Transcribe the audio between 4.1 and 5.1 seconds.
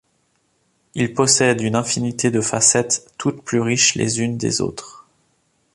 unes des autres.